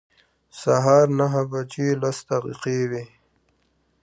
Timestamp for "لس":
2.01-2.17